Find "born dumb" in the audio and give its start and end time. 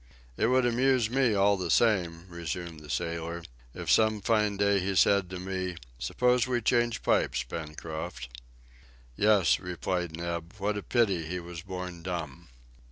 11.61-12.47